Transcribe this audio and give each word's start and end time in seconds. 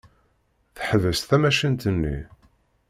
Teḥbes 0.75 1.19
tamacint-nni. 1.21 2.17